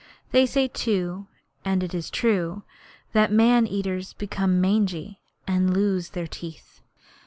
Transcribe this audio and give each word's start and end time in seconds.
They 0.31 0.47
say 0.47 0.67
too 0.67 1.27
and 1.63 1.83
it 1.83 1.93
is 1.93 2.09
true 2.09 2.63
that 3.13 3.31
man 3.31 3.67
eaters 3.67 4.13
become 4.13 4.59
mangy, 4.59 5.21
and 5.45 5.71
lose 5.75 6.09
their 6.09 6.25
teeth. 6.25 6.81